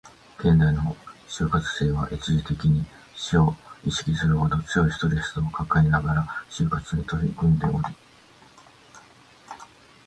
[0.39, 0.95] 現代の
[1.27, 2.83] 就活生は、一時的に
[3.15, 3.55] 死を
[3.85, 7.77] 意識するほど強いストレスを抱えながら就活に取り組んでおり